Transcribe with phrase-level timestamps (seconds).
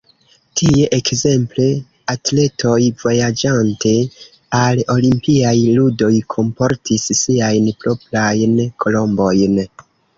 [0.59, 1.67] Tie ekzemple
[2.13, 3.93] atletoj vojaĝante
[4.63, 9.67] al olimpiaj ludoj kunportis siajn proprajn kolombojn.